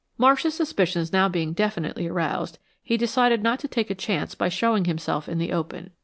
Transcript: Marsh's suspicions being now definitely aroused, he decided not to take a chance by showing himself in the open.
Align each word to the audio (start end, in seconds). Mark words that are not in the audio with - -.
Marsh's 0.17 0.55
suspicions 0.55 1.11
being 1.29 1.49
now 1.49 1.53
definitely 1.53 2.07
aroused, 2.07 2.57
he 2.81 2.97
decided 2.97 3.43
not 3.43 3.59
to 3.59 3.67
take 3.67 3.91
a 3.91 3.93
chance 3.93 4.33
by 4.33 4.49
showing 4.49 4.85
himself 4.85 5.29
in 5.29 5.37
the 5.37 5.51
open. 5.53 5.91